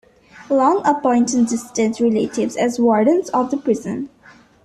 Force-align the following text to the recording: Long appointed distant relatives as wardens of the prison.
Long 0.49 0.81
appointed 0.83 1.45
distant 1.45 1.99
relatives 1.99 2.55
as 2.57 2.79
wardens 2.79 3.29
of 3.29 3.51
the 3.51 3.57
prison. 3.57 4.09